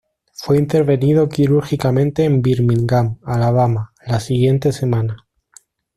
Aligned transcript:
Fue 0.33 0.57
intervenido 0.57 1.29
quirúrgicamente 1.29 2.23
en 2.25 2.41
Birmingham, 2.41 3.19
Alabama, 3.23 3.93
la 4.03 4.19
siguiente 4.19 4.71
semana. 4.71 5.27